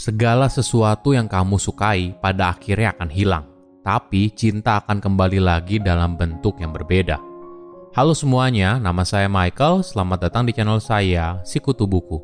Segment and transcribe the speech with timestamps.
[0.00, 3.44] Segala sesuatu yang kamu sukai pada akhirnya akan hilang,
[3.84, 7.20] tapi cinta akan kembali lagi dalam bentuk yang berbeda.
[7.92, 9.84] Halo semuanya, nama saya Michael.
[9.84, 12.16] Selamat datang di channel saya, Sikutu Buku.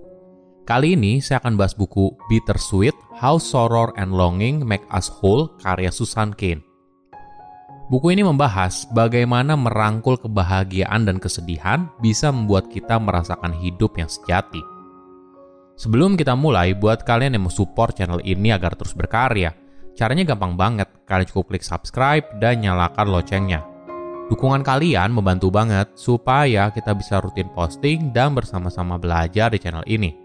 [0.65, 5.93] Kali ini saya akan bahas buku Bittersweet: How Sorrow and Longing Make Us Whole karya
[5.93, 6.65] Susan Cain.
[7.93, 14.76] Buku ini membahas bagaimana merangkul kebahagiaan dan kesedihan bisa membuat kita merasakan hidup yang sejati.
[15.77, 19.53] Sebelum kita mulai, buat kalian yang mau support channel ini agar terus berkarya,
[19.93, 20.89] caranya gampang banget.
[21.05, 23.61] Kalian cukup klik subscribe dan nyalakan loncengnya.
[24.33, 30.17] Dukungan kalian membantu banget supaya kita bisa rutin posting dan bersama-sama belajar di channel ini.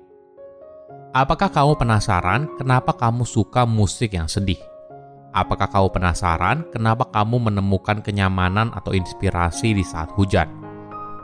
[1.11, 4.57] Apakah kamu penasaran kenapa kamu suka musik yang sedih?
[5.35, 10.60] Apakah kamu penasaran kenapa kamu menemukan kenyamanan atau inspirasi di saat hujan?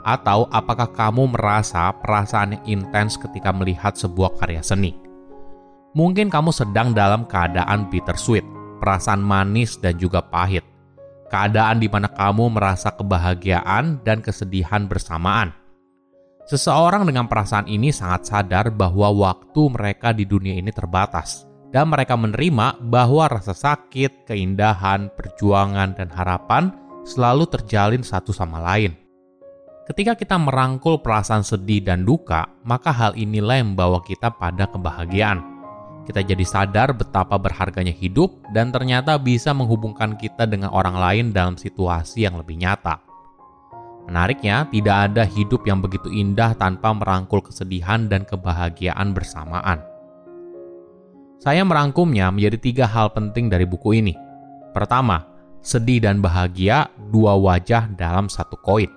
[0.07, 4.95] Atau apakah kamu merasa perasaan yang intens ketika melihat sebuah karya seni?
[5.99, 8.47] Mungkin kamu sedang dalam keadaan bittersweet,
[8.79, 10.63] perasaan manis dan juga pahit.
[11.27, 15.51] Keadaan di mana kamu merasa kebahagiaan dan kesedihan bersamaan.
[16.47, 21.43] Seseorang dengan perasaan ini sangat sadar bahwa waktu mereka di dunia ini terbatas,
[21.75, 26.71] dan mereka menerima bahwa rasa sakit, keindahan, perjuangan, dan harapan
[27.03, 29.06] selalu terjalin satu sama lain.
[29.87, 35.39] Ketika kita merangkul perasaan sedih dan duka, maka hal inilah yang membawa kita pada kebahagiaan.
[36.03, 41.55] Kita jadi sadar betapa berharganya hidup dan ternyata bisa menghubungkan kita dengan orang lain dalam
[41.55, 42.99] situasi yang lebih nyata.
[44.11, 49.79] Menariknya, tidak ada hidup yang begitu indah tanpa merangkul kesedihan dan kebahagiaan bersamaan.
[51.39, 54.15] Saya merangkumnya menjadi tiga hal penting dari buku ini.
[54.75, 55.23] Pertama,
[55.63, 58.96] sedih dan bahagia dua wajah dalam satu koin.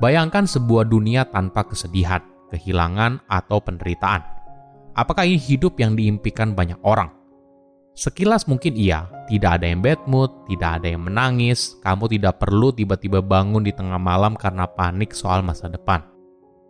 [0.00, 4.24] Bayangkan sebuah dunia tanpa kesedihan, kehilangan, atau penderitaan.
[4.96, 7.12] Apakah ini hidup yang diimpikan banyak orang?
[7.92, 12.72] Sekilas mungkin iya, tidak ada yang bad mood, tidak ada yang menangis, kamu tidak perlu
[12.72, 16.00] tiba-tiba bangun di tengah malam karena panik soal masa depan.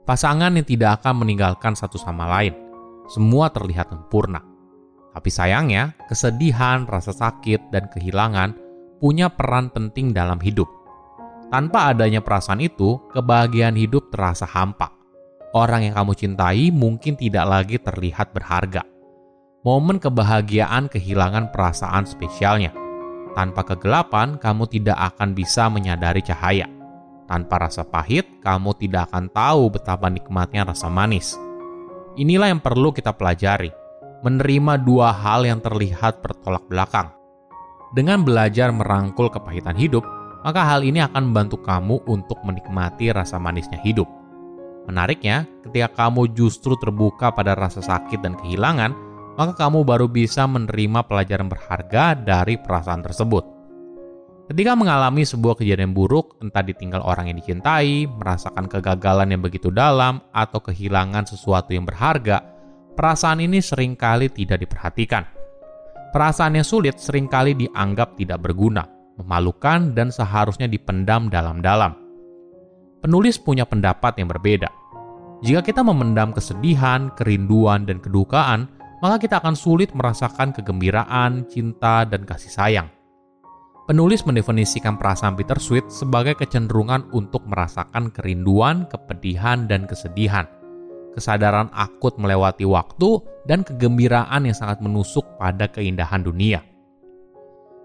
[0.03, 2.51] Pasangan yang tidak akan meninggalkan satu sama lain,
[3.07, 4.43] semua terlihat sempurna.
[5.15, 8.59] Tapi sayangnya, kesedihan, rasa sakit, dan kehilangan
[8.99, 10.80] punya peran penting dalam hidup
[11.51, 14.95] tanpa adanya perasaan itu, kebahagiaan hidup terasa hampa.
[15.51, 18.87] Orang yang kamu cintai mungkin tidak lagi terlihat berharga.
[19.67, 22.71] Momen kebahagiaan kehilangan perasaan spesialnya.
[23.35, 26.71] Tanpa kegelapan, kamu tidak akan bisa menyadari cahaya.
[27.27, 31.35] Tanpa rasa pahit, kamu tidak akan tahu betapa nikmatnya rasa manis.
[32.19, 33.71] Inilah yang perlu kita pelajari,
[34.23, 37.11] menerima dua hal yang terlihat bertolak belakang.
[37.91, 40.03] Dengan belajar merangkul kepahitan hidup,
[40.41, 44.09] maka hal ini akan membantu kamu untuk menikmati rasa manisnya hidup.
[44.89, 48.91] Menariknya, ketika kamu justru terbuka pada rasa sakit dan kehilangan,
[49.37, 53.45] maka kamu baru bisa menerima pelajaran berharga dari perasaan tersebut.
[54.51, 60.19] Ketika mengalami sebuah kejadian buruk, entah ditinggal orang yang dicintai, merasakan kegagalan yang begitu dalam,
[60.35, 62.43] atau kehilangan sesuatu yang berharga,
[62.99, 65.23] perasaan ini sering kali tidak diperhatikan.
[66.11, 68.83] Perasaan yang sulit sering kali dianggap tidak berguna,
[69.21, 71.93] memalukan, dan seharusnya dipendam dalam-dalam.
[73.01, 74.69] Penulis punya pendapat yang berbeda.
[75.41, 78.69] Jika kita memendam kesedihan, kerinduan, dan kedukaan,
[79.01, 82.89] maka kita akan sulit merasakan kegembiraan, cinta, dan kasih sayang.
[83.89, 90.45] Penulis mendefinisikan perasaan bittersweet sebagai kecenderungan untuk merasakan kerinduan, kepedihan, dan kesedihan.
[91.17, 93.19] Kesadaran akut melewati waktu
[93.51, 96.70] dan kegembiraan yang sangat menusuk pada keindahan dunia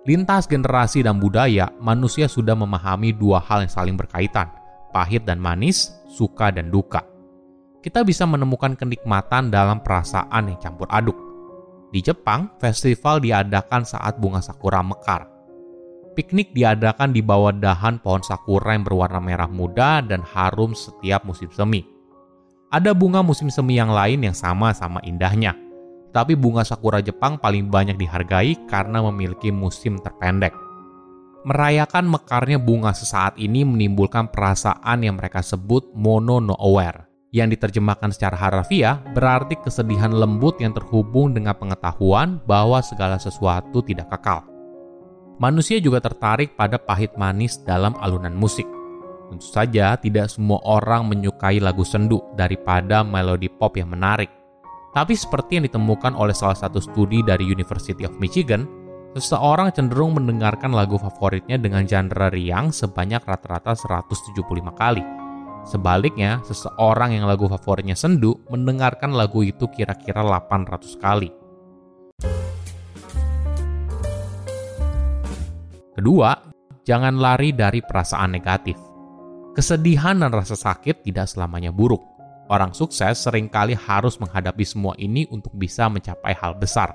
[0.05, 4.47] lintas generasi dan budaya, manusia sudah memahami dua hal yang saling berkaitan,
[4.93, 7.01] pahit dan manis, suka dan duka.
[7.81, 11.17] Kita bisa menemukan kenikmatan dalam perasaan yang campur aduk.
[11.93, 15.29] Di Jepang, festival diadakan saat bunga sakura mekar.
[16.15, 21.51] Piknik diadakan di bawah dahan pohon sakura yang berwarna merah muda dan harum setiap musim
[21.51, 21.83] semi.
[22.71, 25.64] Ada bunga musim semi yang lain yang sama-sama indahnya.
[26.15, 30.55] Tapi bunga sakura Jepang paling banyak dihargai karena memiliki musim terpendek.
[31.43, 38.15] Merayakan mekarnya bunga sesaat ini menimbulkan perasaan yang mereka sebut mono no aware yang diterjemahkan
[38.15, 44.47] secara harfiah berarti kesedihan lembut yang terhubung dengan pengetahuan bahwa segala sesuatu tidak kekal.
[45.35, 48.63] Manusia juga tertarik pada pahit manis dalam alunan musik.
[49.27, 54.44] Tentu saja tidak semua orang menyukai lagu sendu daripada melodi pop yang menarik.
[54.95, 58.63] Tapi seperti yang ditemukan oleh salah satu studi dari University of Michigan,
[59.11, 64.39] seseorang cenderung mendengarkan lagu favoritnya dengan genre riang sebanyak rata-rata 175
[64.71, 65.03] kali
[65.65, 71.33] Sebaliknya, seseorang yang lagu favoritnya sendu mendengarkan lagu itu kira-kira 800 kali.
[75.97, 76.37] Kedua,
[76.85, 78.77] jangan lari dari perasaan negatif.
[79.57, 82.14] Kesedihan dan rasa sakit tidak selamanya buruk.
[82.45, 86.93] Orang sukses sering kali harus menghadapi semua ini untuk bisa mencapai hal besar.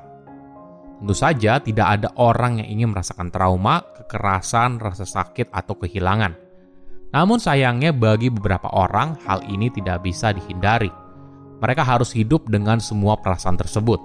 [1.01, 6.37] Tentu saja tidak ada orang yang ingin merasakan trauma, kekerasan, rasa sakit, atau kehilangan–
[7.11, 10.91] namun sayangnya bagi beberapa orang hal ini tidak bisa dihindari.
[11.61, 13.99] Mereka harus hidup dengan semua perasaan tersebut.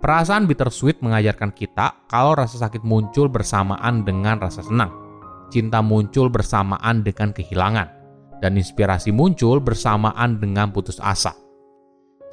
[0.00, 4.92] Perasaan bittersweet mengajarkan kita kalau rasa sakit muncul bersamaan dengan rasa senang.
[5.52, 8.03] Cinta muncul bersamaan dengan kehilangan.
[8.38, 11.34] Dan inspirasi muncul bersamaan dengan putus asa.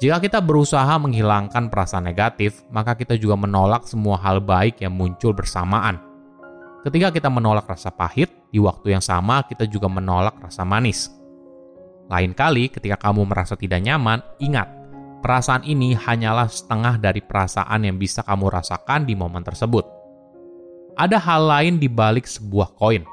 [0.02, 5.30] Jika kita berusaha menghilangkan perasaan negatif, maka kita juga menolak semua hal baik yang muncul
[5.30, 6.12] bersamaan
[6.82, 11.14] Ketika kita menolak rasa pahit, di waktu yang sama kita juga menolak rasa manis.
[12.10, 14.66] Lain kali, ketika kamu merasa tidak nyaman, ingat,
[15.22, 19.86] perasaan ini hanyalah setengah dari perasaan yang bisa kamu rasakan di momen tersebut.
[20.98, 23.06] Ada hal lain di balik sebuah koin.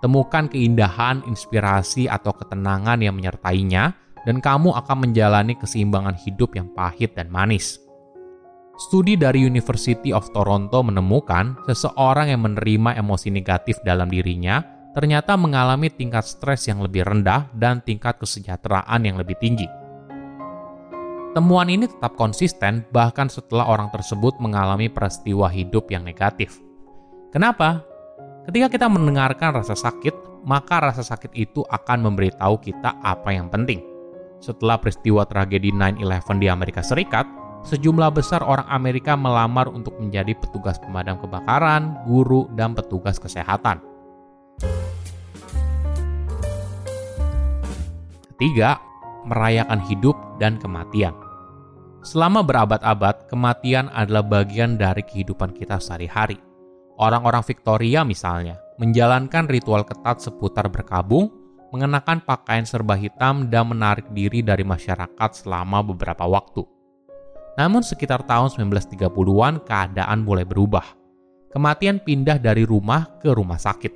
[0.00, 3.92] Temukan keindahan, inspirasi, atau ketenangan yang menyertainya,
[4.24, 7.80] dan kamu akan menjalani keseimbangan hidup yang pahit dan manis.
[8.80, 14.64] Studi dari University of Toronto menemukan seseorang yang menerima emosi negatif dalam dirinya
[14.96, 19.68] ternyata mengalami tingkat stres yang lebih rendah dan tingkat kesejahteraan yang lebih tinggi.
[21.30, 26.58] Temuan ini tetap konsisten bahkan setelah orang tersebut mengalami peristiwa hidup yang negatif.
[27.30, 27.86] Kenapa?
[28.40, 33.84] Ketika kita mendengarkan rasa sakit, maka rasa sakit itu akan memberitahu kita apa yang penting.
[34.40, 37.28] Setelah peristiwa tragedi 9/11 di Amerika Serikat,
[37.68, 43.84] sejumlah besar orang Amerika melamar untuk menjadi petugas pemadam kebakaran, guru, dan petugas kesehatan.
[48.32, 48.80] Ketiga,
[49.28, 51.12] merayakan hidup dan kematian.
[52.00, 56.49] Selama berabad-abad, kematian adalah bagian dari kehidupan kita sehari-hari.
[56.98, 61.28] Orang-orang Victoria misalnya, menjalankan ritual ketat seputar berkabung,
[61.70, 66.66] mengenakan pakaian serba hitam dan menarik diri dari masyarakat selama beberapa waktu.
[67.60, 70.96] Namun sekitar tahun 1930-an keadaan mulai berubah.
[71.50, 73.92] Kematian pindah dari rumah ke rumah sakit.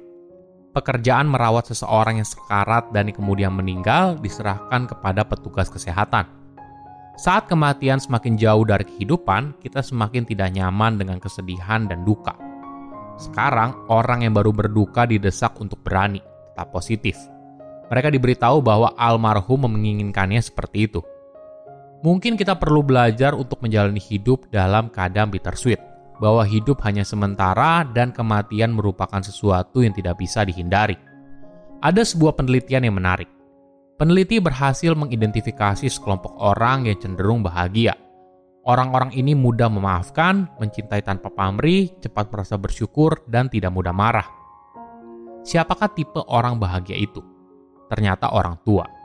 [0.75, 6.27] Pekerjaan merawat seseorang yang sekarat dan kemudian meninggal diserahkan kepada petugas kesehatan.
[7.15, 12.35] Saat kematian semakin jauh dari kehidupan, kita semakin tidak nyaman dengan kesedihan dan duka.
[13.15, 16.19] Sekarang, orang yang baru berduka didesak untuk berani,
[16.53, 17.15] tetap positif.
[17.89, 21.01] Mereka diberitahu bahwa almarhum menginginkannya seperti itu.
[22.05, 25.81] Mungkin kita perlu belajar untuk menjalani hidup dalam keadaan bittersweet,
[26.21, 30.99] bahwa hidup hanya sementara dan kematian merupakan sesuatu yang tidak bisa dihindari.
[31.81, 33.29] Ada sebuah penelitian yang menarik.
[33.95, 37.95] Peneliti berhasil mengidentifikasi sekelompok orang yang cenderung bahagia.
[38.65, 44.25] Orang-orang ini mudah memaafkan, mencintai tanpa pamrih, cepat merasa bersyukur, dan tidak mudah marah.
[45.45, 47.21] Siapakah tipe orang bahagia itu?
[47.93, 49.05] Ternyata orang tua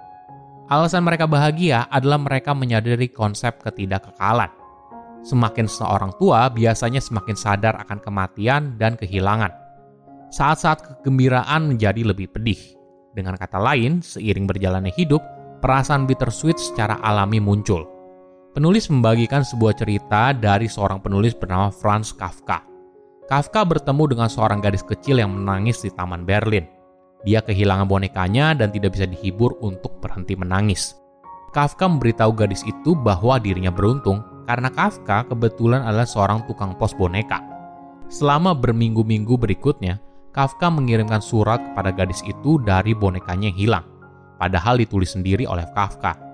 [0.70, 4.54] Alasan mereka bahagia adalah mereka menyadari konsep ketidakkekalan.
[5.26, 9.50] Semakin seorang tua, biasanya semakin sadar akan kematian dan kehilangan.
[10.30, 12.62] Saat-saat kegembiraan menjadi lebih pedih.
[13.18, 15.26] Dengan kata lain, seiring berjalannya hidup,
[15.58, 17.99] perasaan bittersweet secara alami muncul.
[18.60, 22.60] Penulis membagikan sebuah cerita dari seorang penulis bernama Franz Kafka.
[23.32, 26.68] Kafka bertemu dengan seorang gadis kecil yang menangis di Taman Berlin.
[27.24, 30.92] Dia kehilangan bonekanya dan tidak bisa dihibur untuk berhenti menangis.
[31.56, 37.40] Kafka memberitahu gadis itu bahwa dirinya beruntung karena Kafka kebetulan adalah seorang tukang pos boneka.
[38.12, 40.04] Selama berminggu-minggu berikutnya,
[40.36, 43.86] Kafka mengirimkan surat kepada gadis itu dari bonekanya yang hilang,
[44.36, 46.29] padahal ditulis sendiri oleh Kafka.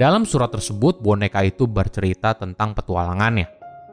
[0.00, 3.44] Dalam surat tersebut, boneka itu bercerita tentang petualangannya.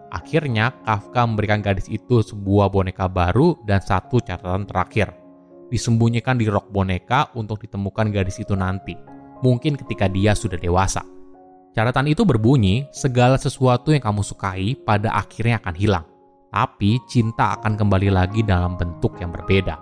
[0.08, 5.12] Akhirnya, Kafka memberikan gadis itu sebuah boneka baru dan satu catatan terakhir.
[5.68, 8.96] Disembunyikan di rok boneka untuk ditemukan gadis itu nanti,
[9.44, 11.04] mungkin ketika dia sudah dewasa.
[11.76, 16.06] Catatan itu berbunyi, segala sesuatu yang kamu sukai pada akhirnya akan hilang.
[16.56, 19.76] Tapi cinta akan kembali lagi dalam bentuk yang berbeda.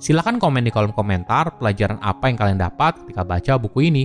[0.00, 4.04] Silahkan komen di kolom komentar pelajaran apa yang kalian dapat ketika baca buku ini.